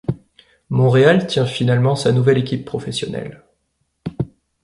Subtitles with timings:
[0.71, 3.43] Montréal tient finalement sa nouvelle équipe professionnelle.